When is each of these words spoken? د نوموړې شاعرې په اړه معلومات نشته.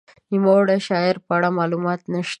د 0.03 0.03
نوموړې 0.31 0.77
شاعرې 0.87 1.19
په 1.27 1.31
اړه 1.37 1.49
معلومات 1.59 1.99
نشته. 2.13 2.29